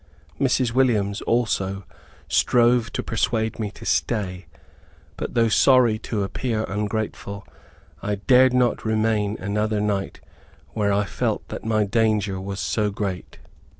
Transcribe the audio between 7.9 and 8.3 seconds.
I